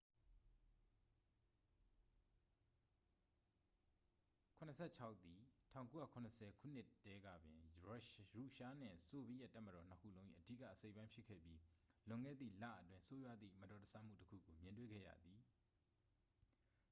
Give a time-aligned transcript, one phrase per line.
[4.59, 5.43] il-76 သည်
[5.73, 5.73] 1970
[6.13, 7.95] ခုနှစ်တည်းကပင် ရု
[8.55, 11.59] ရှားနှင့် ဆိုဗီယက်တပ်မတော်နှစ်ခုလုံး၏ အဓိကအစိတ်အပိုင်းဖြစ်ခဲ့ပြီး
[12.07, 15.39] လွန်ခဲ့သည့်လအတွင်း ဆိုးရွားသည့် မတော်တဆမှုတစ်ခုကို မြင်တွေ့ခဲ့ရသည်